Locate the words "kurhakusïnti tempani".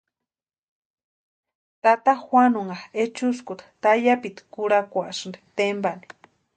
4.53-6.05